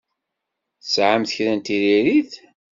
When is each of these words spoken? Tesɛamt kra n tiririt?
Tesɛamt 0.81 1.33
kra 1.35 1.53
n 1.53 1.59
tiririt? 1.65 2.33